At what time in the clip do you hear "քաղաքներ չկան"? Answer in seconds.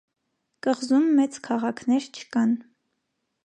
1.49-2.57